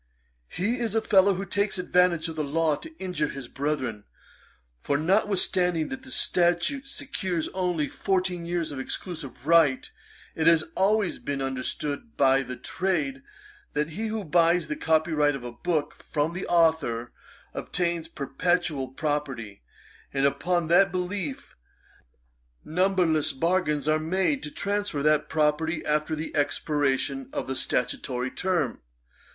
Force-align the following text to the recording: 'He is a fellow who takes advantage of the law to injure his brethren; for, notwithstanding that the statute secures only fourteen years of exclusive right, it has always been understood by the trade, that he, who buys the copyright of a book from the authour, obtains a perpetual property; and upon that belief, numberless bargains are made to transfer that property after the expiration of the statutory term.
'He 0.47 0.79
is 0.79 0.95
a 0.95 1.01
fellow 1.03 1.35
who 1.35 1.45
takes 1.45 1.77
advantage 1.77 2.27
of 2.27 2.35
the 2.35 2.43
law 2.43 2.75
to 2.75 2.97
injure 2.97 3.27
his 3.27 3.47
brethren; 3.47 4.05
for, 4.81 4.97
notwithstanding 4.97 5.89
that 5.89 6.01
the 6.01 6.09
statute 6.09 6.87
secures 6.87 7.49
only 7.49 7.87
fourteen 7.87 8.43
years 8.47 8.71
of 8.71 8.79
exclusive 8.79 9.45
right, 9.45 9.91
it 10.33 10.47
has 10.47 10.63
always 10.75 11.19
been 11.19 11.39
understood 11.39 12.17
by 12.17 12.41
the 12.41 12.55
trade, 12.55 13.21
that 13.73 13.91
he, 13.91 14.07
who 14.07 14.23
buys 14.23 14.67
the 14.69 14.75
copyright 14.75 15.35
of 15.35 15.43
a 15.43 15.51
book 15.51 16.01
from 16.01 16.33
the 16.33 16.47
authour, 16.47 17.11
obtains 17.53 18.07
a 18.07 18.09
perpetual 18.09 18.87
property; 18.87 19.61
and 20.11 20.25
upon 20.25 20.67
that 20.67 20.91
belief, 20.91 21.55
numberless 22.65 23.31
bargains 23.33 23.87
are 23.87 23.99
made 23.99 24.41
to 24.41 24.49
transfer 24.49 25.03
that 25.03 25.29
property 25.29 25.85
after 25.85 26.15
the 26.15 26.35
expiration 26.35 27.29
of 27.31 27.45
the 27.45 27.55
statutory 27.55 28.31
term. 28.31 28.81